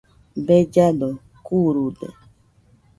Bellado 0.45 1.09
kurude 1.45 2.07